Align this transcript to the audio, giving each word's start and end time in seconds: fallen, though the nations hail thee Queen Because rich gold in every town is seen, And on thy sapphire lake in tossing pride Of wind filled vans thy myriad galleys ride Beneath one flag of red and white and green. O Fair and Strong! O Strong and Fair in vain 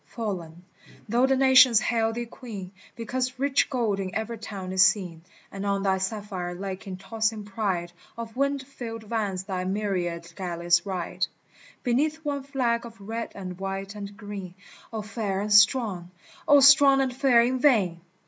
fallen, 0.07 0.65
though 1.07 1.27
the 1.27 1.35
nations 1.35 1.79
hail 1.79 2.11
thee 2.13 2.25
Queen 2.25 2.71
Because 2.95 3.37
rich 3.37 3.69
gold 3.69 3.99
in 3.99 4.15
every 4.15 4.39
town 4.39 4.71
is 4.71 4.81
seen, 4.81 5.21
And 5.51 5.63
on 5.63 5.83
thy 5.83 5.99
sapphire 5.99 6.55
lake 6.55 6.87
in 6.87 6.97
tossing 6.97 7.43
pride 7.45 7.91
Of 8.17 8.35
wind 8.35 8.63
filled 8.65 9.03
vans 9.03 9.43
thy 9.43 9.63
myriad 9.63 10.33
galleys 10.35 10.87
ride 10.87 11.27
Beneath 11.83 12.25
one 12.25 12.41
flag 12.41 12.83
of 12.83 12.99
red 12.99 13.31
and 13.35 13.59
white 13.59 13.93
and 13.93 14.17
green. 14.17 14.55
O 14.91 15.03
Fair 15.03 15.39
and 15.41 15.53
Strong! 15.53 16.09
O 16.47 16.61
Strong 16.61 17.01
and 17.01 17.15
Fair 17.15 17.43
in 17.43 17.59
vain 17.59 18.01